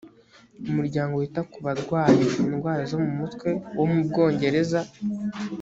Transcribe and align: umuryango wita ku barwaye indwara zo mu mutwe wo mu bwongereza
umuryango 0.71 1.13
wita 1.15 1.41
ku 1.51 1.57
barwaye 1.65 2.23
indwara 2.47 2.81
zo 2.89 2.97
mu 3.03 3.11
mutwe 3.19 3.49
wo 3.77 3.85
mu 3.91 3.99
bwongereza 4.07 4.79